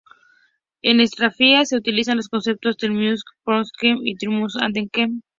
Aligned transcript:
En 0.81 0.99
estratigrafía, 0.99 1.63
se 1.63 1.77
utilizan 1.77 2.17
los 2.17 2.27
conceptos 2.33 2.75
terminus 2.75 3.23
post 3.45 3.75
quem 3.79 3.97
y 4.09 4.15
terminus 4.21 4.55
ante 4.59 4.89
quem. 4.95 5.21